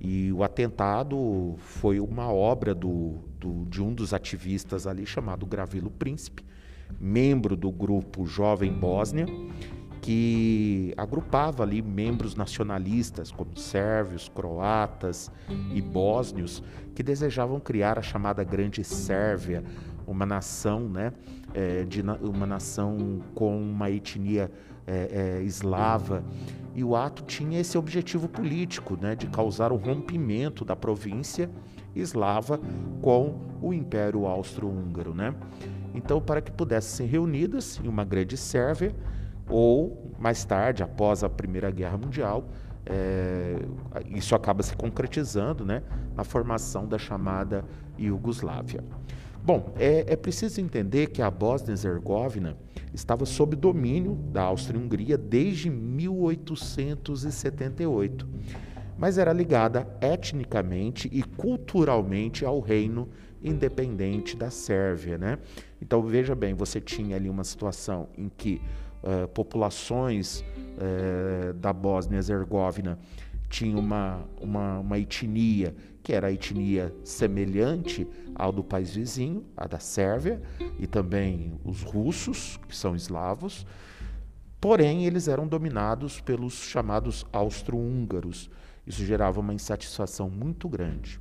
e 0.00 0.32
o 0.32 0.42
atentado 0.42 1.56
foi 1.58 1.98
uma 2.00 2.32
obra 2.32 2.74
do, 2.74 3.16
do, 3.38 3.64
de 3.66 3.82
um 3.82 3.92
dos 3.92 4.14
ativistas 4.14 4.86
ali, 4.86 5.04
chamado 5.04 5.44
Gravilo 5.46 5.90
Príncipe, 5.90 6.44
membro 7.00 7.56
do 7.56 7.70
grupo 7.70 8.24
Jovem 8.24 8.72
Bósnia 8.72 9.26
que 10.00 10.94
agrupava 10.96 11.62
ali 11.62 11.82
membros 11.82 12.34
nacionalistas, 12.34 13.30
como 13.30 13.58
sérvios, 13.58 14.28
croatas 14.28 15.30
e 15.74 15.82
bósnios, 15.82 16.62
que 16.94 17.02
desejavam 17.02 17.60
criar 17.60 17.98
a 17.98 18.02
chamada 18.02 18.42
Grande 18.44 18.82
Sérvia, 18.82 19.62
uma 20.06 20.24
nação, 20.24 20.88
né, 20.88 21.12
é, 21.52 21.84
de 21.84 22.00
uma 22.00 22.46
nação 22.46 23.20
com 23.34 23.60
uma 23.60 23.90
etnia 23.90 24.50
é, 24.88 25.38
é, 25.38 25.42
eslava. 25.42 26.24
E 26.74 26.82
o 26.82 26.96
ato 26.96 27.22
tinha 27.24 27.60
esse 27.60 27.76
objetivo 27.76 28.28
político, 28.28 28.96
né, 29.00 29.14
de 29.14 29.26
causar 29.26 29.72
o 29.72 29.76
rompimento 29.76 30.64
da 30.64 30.74
província 30.74 31.50
eslava 31.94 32.60
com 33.02 33.38
o 33.60 33.72
Império 33.72 34.26
Austro-Húngaro, 34.26 35.14
né? 35.14 35.34
Então, 35.94 36.20
para 36.20 36.40
que 36.40 36.52
pudessem 36.52 37.06
ser 37.06 37.12
reunidas 37.12 37.80
em 37.82 37.88
uma 37.88 38.04
grande 38.04 38.36
Sérvia, 38.36 38.94
ou 39.48 40.12
mais 40.18 40.44
tarde, 40.44 40.82
após 40.82 41.24
a 41.24 41.28
Primeira 41.28 41.70
Guerra 41.70 41.96
Mundial, 41.96 42.44
é, 42.86 43.56
isso 44.10 44.34
acaba 44.34 44.62
se 44.62 44.76
concretizando 44.76 45.64
né, 45.64 45.82
na 46.14 46.24
formação 46.24 46.86
da 46.86 46.98
chamada 46.98 47.64
Iugoslávia. 47.98 48.84
Bom, 49.42 49.72
é, 49.78 50.12
é 50.12 50.16
preciso 50.16 50.60
entender 50.60 51.08
que 51.08 51.22
a 51.22 51.30
Bósnia-Herzegovina 51.30 52.56
estava 52.92 53.24
sob 53.24 53.56
domínio 53.56 54.14
da 54.14 54.42
Áustria-Hungria 54.42 55.18
desde 55.18 55.70
1878, 55.70 58.28
mas 58.96 59.18
era 59.18 59.32
ligada 59.32 59.88
etnicamente 60.00 61.08
e 61.12 61.22
culturalmente 61.22 62.44
ao 62.44 62.58
reino 62.60 63.08
independente 63.42 64.36
da 64.36 64.50
Sérvia. 64.50 65.16
Né? 65.16 65.38
Então 65.80 66.02
veja 66.02 66.34
bem, 66.34 66.54
você 66.54 66.80
tinha 66.80 67.14
ali 67.16 67.30
uma 67.30 67.44
situação 67.44 68.08
em 68.16 68.28
que 68.28 68.60
uh, 69.02 69.28
populações 69.28 70.40
uh, 70.40 71.52
da 71.54 71.72
Bósnia-Herzegovina 71.72 72.98
tinham 73.48 73.78
uma, 73.78 74.28
uma, 74.40 74.78
uma 74.78 74.98
etnia 74.98 75.74
que 76.02 76.12
era 76.12 76.28
a 76.28 76.32
etnia 76.32 76.94
semelhante 77.04 78.06
ao 78.34 78.52
do 78.52 78.62
país 78.62 78.94
vizinho, 78.94 79.44
a 79.56 79.66
da 79.66 79.78
Sérvia, 79.78 80.40
e 80.78 80.86
também 80.86 81.58
os 81.64 81.82
russos, 81.82 82.58
que 82.68 82.76
são 82.76 82.94
eslavos, 82.94 83.66
porém 84.60 85.04
eles 85.04 85.28
eram 85.28 85.46
dominados 85.46 86.20
pelos 86.20 86.54
chamados 86.54 87.26
austro-húngaros. 87.32 88.50
Isso 88.86 89.04
gerava 89.04 89.40
uma 89.40 89.52
insatisfação 89.52 90.30
muito 90.30 90.68
grande. 90.68 91.20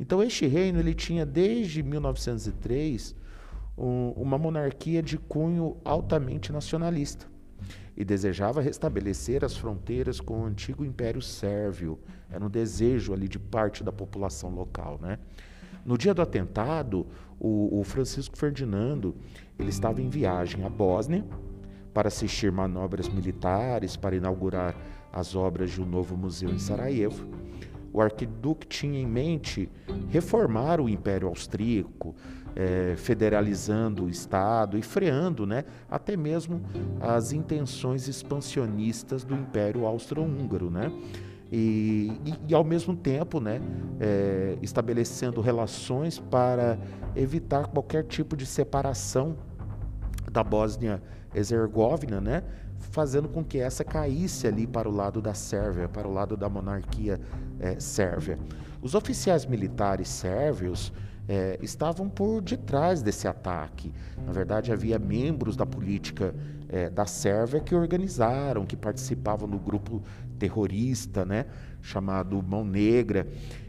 Então 0.00 0.22
este 0.22 0.46
reino 0.46 0.78
ele 0.78 0.94
tinha 0.94 1.26
desde 1.26 1.82
1903 1.82 3.14
um, 3.76 4.10
uma 4.16 4.38
monarquia 4.38 5.02
de 5.02 5.18
cunho 5.18 5.76
altamente 5.84 6.50
nacionalista 6.52 7.33
e 7.96 8.04
desejava 8.04 8.60
restabelecer 8.60 9.44
as 9.44 9.56
fronteiras 9.56 10.20
com 10.20 10.40
o 10.40 10.44
antigo 10.44 10.84
Império 10.84 11.22
Sérvio. 11.22 11.98
Era 12.30 12.44
um 12.44 12.50
desejo 12.50 13.12
ali 13.12 13.28
de 13.28 13.38
parte 13.38 13.84
da 13.84 13.92
população 13.92 14.50
local, 14.50 14.98
né? 15.00 15.18
No 15.84 15.98
dia 15.98 16.14
do 16.14 16.22
atentado, 16.22 17.06
o, 17.38 17.80
o 17.80 17.84
Francisco 17.84 18.38
Ferdinando 18.38 19.14
ele 19.58 19.68
estava 19.68 20.00
em 20.00 20.08
viagem 20.08 20.64
à 20.64 20.68
Bósnia 20.68 21.24
para 21.92 22.08
assistir 22.08 22.50
manobras 22.50 23.08
militares, 23.08 23.96
para 23.96 24.16
inaugurar 24.16 24.74
as 25.12 25.36
obras 25.36 25.70
de 25.70 25.80
um 25.80 25.86
novo 25.86 26.16
museu 26.16 26.50
em 26.50 26.58
Sarajevo. 26.58 27.28
O 27.92 28.00
arquiduque 28.00 28.66
tinha 28.66 28.98
em 28.98 29.06
mente 29.06 29.70
reformar 30.08 30.80
o 30.80 30.88
Império 30.88 31.28
Austríaco, 31.28 32.16
é, 32.56 32.94
federalizando 32.96 34.04
o 34.04 34.08
Estado 34.08 34.78
e 34.78 34.82
freando 34.82 35.46
né, 35.46 35.64
até 35.90 36.16
mesmo 36.16 36.60
as 37.00 37.32
intenções 37.32 38.08
expansionistas 38.08 39.24
do 39.24 39.34
Império 39.34 39.86
Austro-Húngaro. 39.86 40.70
Né? 40.70 40.92
E, 41.50 42.12
e, 42.24 42.34
e, 42.48 42.54
ao 42.54 42.64
mesmo 42.64 42.96
tempo 42.96 43.40
né, 43.40 43.60
é, 44.00 44.56
estabelecendo 44.62 45.40
relações 45.40 46.18
para 46.18 46.78
evitar 47.14 47.66
qualquer 47.66 48.04
tipo 48.04 48.36
de 48.36 48.46
separação 48.46 49.36
da 50.30 50.42
Bósnia-Herzegovina, 50.42 52.20
né, 52.20 52.42
fazendo 52.90 53.28
com 53.28 53.44
que 53.44 53.58
essa 53.58 53.84
caísse 53.84 54.46
ali 54.46 54.66
para 54.66 54.88
o 54.88 54.92
lado 54.92 55.20
da 55.20 55.34
Sérvia, 55.34 55.88
para 55.88 56.08
o 56.08 56.12
lado 56.12 56.36
da 56.36 56.48
monarquia 56.48 57.20
é, 57.60 57.78
sérvia. 57.78 58.38
Os 58.82 58.94
oficiais 58.94 59.46
militares 59.46 60.08
sérvios 60.08 60.92
é, 61.28 61.58
estavam 61.62 62.08
por 62.08 62.42
detrás 62.42 63.02
desse 63.02 63.26
ataque. 63.26 63.92
Na 64.24 64.32
verdade, 64.32 64.72
havia 64.72 64.98
membros 64.98 65.56
da 65.56 65.64
política 65.64 66.34
é, 66.68 66.90
da 66.90 67.06
Sérvia 67.06 67.60
que 67.60 67.74
organizaram, 67.74 68.66
que 68.66 68.76
participavam 68.76 69.48
do 69.48 69.58
grupo 69.58 70.02
terrorista, 70.38 71.24
né, 71.24 71.46
chamado 71.80 72.42
Mão 72.42 72.64
Negra. 72.64 73.26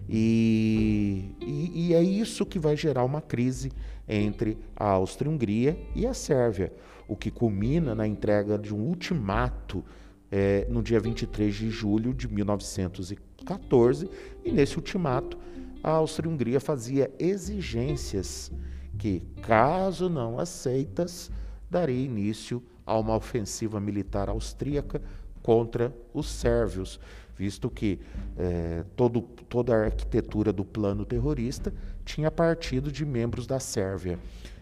E, 0.08 1.36
e, 1.42 1.88
e 1.88 1.94
é 1.94 2.04
isso 2.04 2.46
que 2.46 2.60
vai 2.60 2.76
gerar 2.76 3.04
uma 3.04 3.22
crise 3.22 3.72
entre 4.08 4.58
a 4.76 4.86
Áustria-Hungria 4.86 5.78
e 5.96 6.06
a 6.06 6.14
Sérvia, 6.14 6.72
o 7.08 7.16
que 7.16 7.32
culmina 7.32 7.96
na 7.96 8.08
entrega 8.08 8.58
de 8.58 8.74
um 8.74 8.80
ultimato 8.80 9.84
é, 10.32 10.68
no 10.70 10.84
dia 10.84 11.00
23 11.00 11.54
de 11.54 11.70
julho 11.70 12.14
de 12.14 12.28
1914. 12.28 14.10
E 14.44 14.52
nesse 14.52 14.76
ultimato, 14.76 15.38
a 15.86 15.92
Áustria-Hungria 15.92 16.60
fazia 16.60 17.12
exigências 17.20 18.52
que, 18.98 19.22
caso 19.44 20.10
não 20.10 20.40
aceitas, 20.40 21.30
daria 21.70 22.04
início 22.04 22.64
a 22.84 22.98
uma 22.98 23.16
ofensiva 23.16 23.80
militar 23.80 24.28
austríaca 24.28 25.00
contra 25.44 25.96
os 26.12 26.28
sérvios, 26.28 27.00
visto 27.38 27.70
que 27.70 28.00
é, 28.36 28.84
todo, 28.96 29.22
toda 29.22 29.76
a 29.76 29.86
arquitetura 29.86 30.52
do 30.52 30.66
plano 30.66 31.06
terrorista 31.06 31.72
tinha 32.04 32.32
partido 32.32 32.92
de 32.92 33.06
membros 33.06 33.46
da 33.46 33.60
Sérvia. 33.60 34.18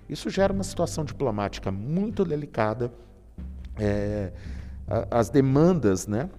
Isso 0.10 0.30
gera 0.30 0.52
uma 0.52 0.64
situação 0.64 1.06
diplomática 1.06 1.72
muito 1.72 2.26
delicada. 2.26 2.92
É, 3.80 4.34
as 5.10 5.30
demandas 5.30 6.06
né, 6.06 6.30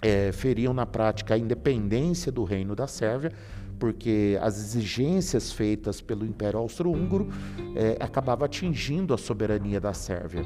é, 0.00 0.30
feriam 0.30 0.72
na 0.72 0.86
prática 0.86 1.34
a 1.34 1.38
independência 1.38 2.30
do 2.30 2.44
reino 2.44 2.76
da 2.76 2.86
Sérvia, 2.86 3.32
porque 3.78 4.38
as 4.40 4.58
exigências 4.58 5.52
feitas 5.52 6.00
pelo 6.00 6.24
Império 6.24 6.58
Austro-Húngaro 6.58 7.28
é, 7.74 7.96
acabavam 8.00 8.46
atingindo 8.46 9.12
a 9.12 9.18
soberania 9.18 9.80
da 9.80 9.92
Sérvia. 9.92 10.44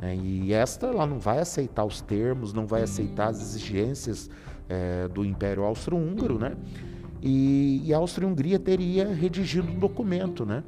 Né? 0.00 0.16
E 0.16 0.52
esta 0.52 0.88
ela 0.88 1.06
não 1.06 1.18
vai 1.18 1.38
aceitar 1.38 1.84
os 1.84 2.00
termos, 2.00 2.52
não 2.52 2.66
vai 2.66 2.82
aceitar 2.82 3.28
as 3.28 3.40
exigências 3.40 4.28
é, 4.68 5.08
do 5.08 5.24
Império 5.24 5.62
Austro-Húngaro, 5.64 6.38
né? 6.38 6.56
E, 7.22 7.82
e 7.84 7.94
a 7.94 7.98
Áustria-Hungria 7.98 8.58
teria 8.58 9.12
redigido 9.14 9.70
um 9.70 9.78
documento, 9.78 10.44
né? 10.44 10.64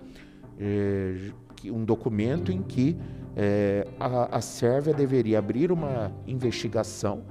É, 0.59 1.31
um 1.65 1.85
documento 1.85 2.53
em 2.53 2.63
que 2.63 2.97
é, 3.37 3.87
a, 3.99 4.37
a 4.37 4.41
Sérvia 4.41 4.95
deveria 4.95 5.39
abrir 5.39 5.73
uma 5.73 6.13
investigação, 6.27 7.23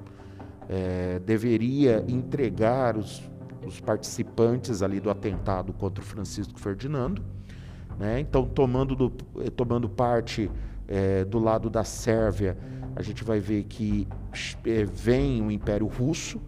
é, 0.67 1.19
deveria 1.19 2.03
entregar 2.07 2.97
os, 2.97 3.23
os 3.65 3.79
participantes 3.79 4.81
ali 4.81 4.99
do 4.99 5.09
atentado 5.09 5.73
contra 5.73 6.03
o 6.03 6.05
Francisco 6.05 6.59
Ferdinando, 6.59 7.23
né? 7.99 8.19
Então 8.19 8.45
tomando, 8.45 8.95
do, 8.95 9.09
tomando 9.51 9.87
parte 9.89 10.49
é, 10.87 11.23
do 11.25 11.39
lado 11.39 11.69
da 11.69 11.83
Sérvia, 11.83 12.57
a 12.95 13.01
gente 13.01 13.23
vai 13.23 13.39
ver 13.39 13.63
que 13.63 14.07
é, 14.65 14.83
vem 14.83 15.41
o 15.41 15.51
Império 15.51 15.87
Russo, 15.87 16.41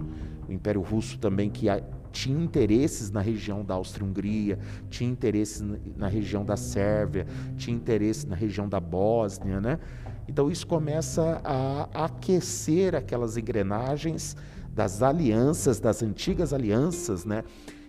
o 0.47 0.51
Império 0.51 0.81
Russo 0.81 1.17
também 1.17 1.49
que 1.49 1.67
tinha 2.11 2.41
interesses 2.41 3.11
na 3.11 3.19
região 3.19 3.63
da 3.63 3.73
Áustria-Hungria, 3.73 4.57
tinha 4.89 5.09
interesses 5.09 5.61
na 5.97 6.07
região 6.07 6.45
da 6.45 6.55
Sérvia, 6.55 7.27
tinha 7.57 7.75
interesses 7.75 8.23
na 8.25 8.35
região 8.35 8.69
da 8.69 8.79
Bósnia, 8.79 9.59
né? 9.59 9.79
Então 10.27 10.49
isso 10.49 10.65
começa 10.65 11.41
a 11.43 12.05
aquecer 12.05 12.95
aquelas 12.95 13.37
engrenagens 13.37 14.35
das 14.75 15.01
alianças, 15.01 15.79
das 15.79 16.03
antigas 16.03 16.53
alianças, 16.53 17.23
né? 17.23 17.45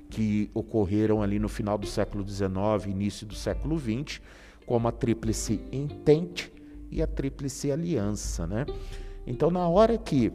Que 0.09 0.49
ocorreram 0.55 1.20
ali 1.20 1.40
no 1.40 1.49
final 1.49 1.77
do 1.77 1.87
século 1.87 2.27
XIX, 2.27 2.87
início 2.87 3.27
do 3.27 3.35
século 3.35 3.77
XX, 3.77 4.20
como 4.64 4.87
a 4.87 4.92
Tríplice 4.92 5.61
Entente 5.72 6.53
e 6.88 7.03
a 7.03 7.07
Tríplice 7.09 7.72
Aliança. 7.72 8.46
Né? 8.46 8.64
Então, 9.27 9.51
na 9.51 9.66
hora 9.66 9.99
que 9.99 10.33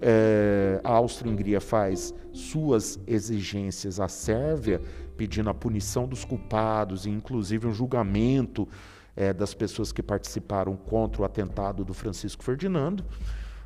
é, 0.00 0.80
a 0.82 0.92
Áustria-Hungria 0.94 1.60
faz 1.60 2.12
suas 2.32 2.98
exigências 3.06 4.00
à 4.00 4.08
Sérvia, 4.08 4.82
pedindo 5.16 5.48
a 5.50 5.54
punição 5.54 6.08
dos 6.08 6.24
culpados 6.24 7.06
e 7.06 7.10
inclusive 7.10 7.68
um 7.68 7.72
julgamento 7.72 8.68
é, 9.14 9.32
das 9.32 9.54
pessoas 9.54 9.92
que 9.92 10.02
participaram 10.02 10.74
contra 10.74 11.22
o 11.22 11.24
atentado 11.24 11.84
do 11.84 11.94
Francisco 11.94 12.42
Ferdinando, 12.42 13.04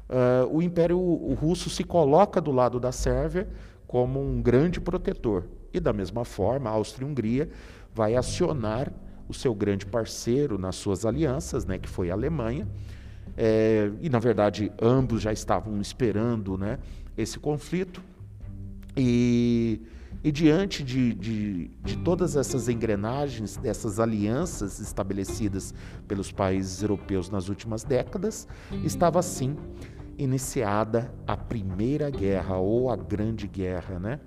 é, 0.08 0.46
o 0.50 0.62
Império 0.62 0.98
Russo 1.34 1.68
se 1.68 1.84
coloca 1.84 2.40
do 2.40 2.52
lado 2.52 2.78
da 2.78 2.92
Sérvia 2.92 3.48
como 3.86 4.20
um 4.20 4.40
grande 4.40 4.80
protetor. 4.80 5.44
E 5.72 5.80
da 5.80 5.92
mesma 5.92 6.24
forma, 6.24 6.70
a 6.70 6.72
Áustria-Hungria 6.72 7.48
vai 7.94 8.14
acionar 8.14 8.92
o 9.28 9.34
seu 9.34 9.54
grande 9.54 9.86
parceiro 9.86 10.58
nas 10.58 10.76
suas 10.76 11.04
alianças, 11.04 11.64
né, 11.64 11.78
que 11.78 11.88
foi 11.88 12.10
a 12.10 12.14
Alemanha. 12.14 12.68
É, 13.36 13.90
e, 14.00 14.08
na 14.08 14.18
verdade, 14.18 14.72
ambos 14.80 15.22
já 15.22 15.32
estavam 15.32 15.80
esperando 15.80 16.56
né, 16.56 16.78
esse 17.16 17.38
conflito. 17.38 18.02
E, 18.96 19.82
e 20.24 20.32
diante 20.32 20.82
de, 20.82 21.12
de, 21.14 21.70
de, 21.84 21.98
todas 21.98 22.36
essas 22.36 22.68
engrenagens, 22.68 23.56
dessas 23.56 24.00
alianças 24.00 24.78
estabelecidas 24.78 25.74
pelos 26.08 26.32
países 26.32 26.80
europeus 26.80 27.28
nas 27.28 27.48
últimas 27.48 27.84
décadas, 27.84 28.48
estava 28.84 29.18
assim 29.18 29.56
iniciada 30.18 31.12
a 31.26 31.36
Primeira 31.36 32.10
Guerra 32.10 32.56
ou 32.56 32.90
a 32.90 32.96
Grande 32.96 33.46
Guerra. 33.46 33.98
Né? 33.98 34.20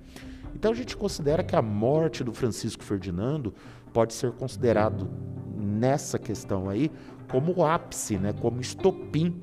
Então 0.56 0.72
a 0.72 0.76
gente 0.76 0.96
considera 0.96 1.44
que 1.44 1.56
a 1.56 1.62
morte 1.62 2.24
do 2.24 2.34
Francisco 2.34 2.84
Ferdinando 2.84 3.54
pode 3.94 4.14
ser 4.14 4.32
considerado 4.32 5.10
nessa 5.58 6.18
questão 6.18 6.70
aí 6.70 6.92
como 7.30 7.54
o 7.56 7.66
ápice, 7.66 8.18
né, 8.18 8.34
como 8.34 8.60
estopim 8.60 9.42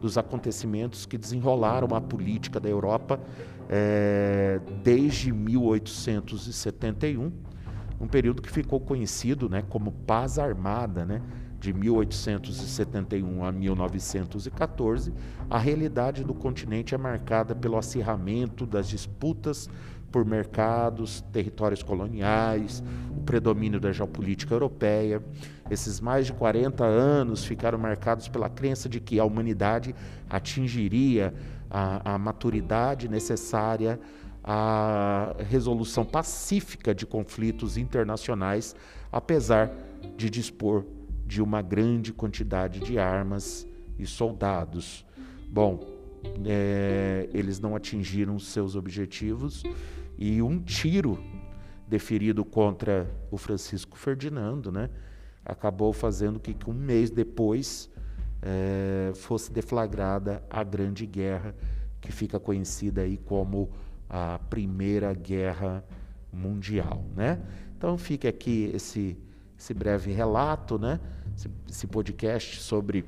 dos 0.00 0.18
acontecimentos 0.18 1.06
que 1.06 1.18
desenrolaram 1.18 1.94
a 1.94 2.00
política 2.00 2.60
da 2.60 2.68
Europa 2.68 3.20
é, 3.68 4.60
desde 4.82 5.32
1871, 5.32 7.32
um 8.00 8.06
período 8.06 8.40
que 8.40 8.50
ficou 8.50 8.80
conhecido 8.80 9.48
né, 9.48 9.62
como 9.68 9.92
Paz 9.92 10.38
Armada, 10.38 11.04
né, 11.04 11.20
de 11.60 11.72
1871 11.72 13.44
a 13.44 13.50
1914, 13.50 15.12
a 15.50 15.58
realidade 15.58 16.22
do 16.22 16.32
continente 16.32 16.94
é 16.94 16.98
marcada 16.98 17.54
pelo 17.54 17.76
acirramento 17.76 18.64
das 18.64 18.88
disputas 18.88 19.68
por 20.10 20.24
mercados, 20.24 21.20
territórios 21.32 21.82
coloniais, 21.82 22.82
o 23.16 23.20
predomínio 23.20 23.78
da 23.78 23.92
geopolítica 23.92 24.54
europeia. 24.54 25.22
Esses 25.70 26.00
mais 26.00 26.26
de 26.26 26.32
40 26.32 26.84
anos 26.84 27.44
ficaram 27.44 27.78
marcados 27.78 28.28
pela 28.28 28.48
crença 28.48 28.88
de 28.88 29.00
que 29.00 29.20
a 29.20 29.24
humanidade 29.24 29.94
atingiria 30.30 31.34
a, 31.70 32.14
a 32.14 32.18
maturidade 32.18 33.08
necessária 33.08 34.00
à 34.42 35.34
resolução 35.46 36.04
pacífica 36.04 36.94
de 36.94 37.04
conflitos 37.04 37.76
internacionais, 37.76 38.74
apesar 39.12 39.70
de 40.16 40.30
dispor 40.30 40.86
de 41.28 41.42
uma 41.42 41.60
grande 41.60 42.10
quantidade 42.10 42.80
de 42.80 42.98
armas 42.98 43.68
e 43.98 44.06
soldados. 44.06 45.04
Bom, 45.50 45.78
é, 46.46 47.28
eles 47.34 47.60
não 47.60 47.76
atingiram 47.76 48.38
seus 48.38 48.74
objetivos 48.74 49.62
e 50.16 50.40
um 50.40 50.58
tiro 50.58 51.22
deferido 51.86 52.46
contra 52.46 53.06
o 53.30 53.36
Francisco 53.36 53.98
Ferdinando, 53.98 54.72
né, 54.72 54.88
acabou 55.44 55.92
fazendo 55.92 56.40
que, 56.40 56.54
que 56.54 56.70
um 56.70 56.74
mês 56.74 57.10
depois 57.10 57.90
é, 58.40 59.12
fosse 59.14 59.52
deflagrada 59.52 60.42
a 60.48 60.64
Grande 60.64 61.04
Guerra, 61.04 61.54
que 62.00 62.10
fica 62.10 62.40
conhecida 62.40 63.02
aí 63.02 63.18
como 63.18 63.70
a 64.08 64.38
Primeira 64.48 65.12
Guerra 65.12 65.84
Mundial, 66.32 67.04
né? 67.14 67.40
Então 67.76 67.98
fique 67.98 68.26
aqui 68.26 68.70
esse, 68.74 69.18
esse 69.58 69.74
breve 69.74 70.12
relato, 70.12 70.78
né? 70.78 71.00
Esse, 71.68 71.86
podcast 71.86 72.60
sobre 72.60 73.04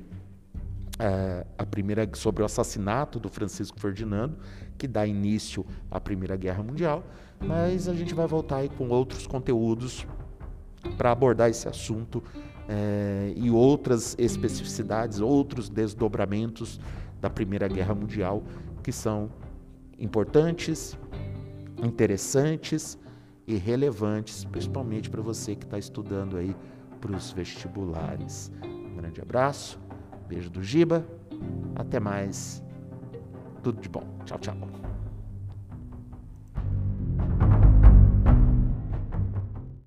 é, 0.97 1.45
a 1.57 1.65
primeira 1.65 2.09
sobre 2.13 2.41
o 2.41 2.45
assassinato 2.45 3.19
do 3.19 3.27
Francisco 3.27 3.79
Ferdinando, 3.79 4.37
que 4.77 4.87
dá 4.87 5.05
início 5.05 5.65
à 5.89 5.99
Primeira 5.99 6.37
Guerra 6.37 6.63
Mundial, 6.63 7.03
mas 7.39 7.89
a 7.89 7.93
gente 7.93 8.13
vai 8.13 8.27
voltar 8.27 8.57
aí 8.57 8.69
com 8.69 8.87
outros 8.87 9.27
conteúdos 9.27 10.07
para 10.97 11.11
abordar 11.11 11.49
esse 11.49 11.67
assunto 11.67 12.23
é, 12.69 13.33
e 13.35 13.51
outras 13.51 14.15
especificidades, 14.17 15.19
outros 15.19 15.69
desdobramentos 15.69 16.79
da 17.19 17.29
Primeira 17.29 17.67
Guerra 17.67 17.93
Mundial 17.93 18.43
que 18.81 18.91
são 18.91 19.29
importantes, 19.99 20.97
interessantes 21.83 22.97
e 23.45 23.55
relevantes, 23.55 24.45
principalmente 24.45 25.09
para 25.09 25.21
você 25.21 25.55
que 25.55 25.65
está 25.65 25.77
estudando 25.77 26.37
aí 26.37 26.55
para 27.01 27.15
os 27.15 27.31
vestibulares. 27.31 28.51
Um 28.63 28.95
grande 28.95 29.19
abraço, 29.19 29.79
beijo 30.27 30.49
do 30.49 30.63
Giba, 30.63 31.05
até 31.75 31.99
mais, 31.99 32.63
tudo 33.63 33.81
de 33.81 33.89
bom, 33.89 34.07
tchau, 34.25 34.37
tchau. 34.39 34.80